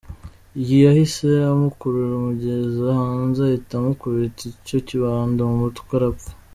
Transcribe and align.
Yahise 0.83 1.29
amukurura 1.51 2.13
amugeza 2.19 2.85
hanze 3.01 3.39
ahita 3.47 3.73
amukubita 3.79 4.41
icyo 4.53 4.77
kibando 4.87 5.39
mu 5.49 5.57
mutwe 5.63 5.93
arapfa. 5.99 6.29